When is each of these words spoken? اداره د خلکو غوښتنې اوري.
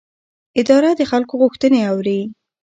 اداره 0.59 0.89
د 0.99 1.01
خلکو 1.11 1.33
غوښتنې 1.41 1.79
اوري. 1.91 2.19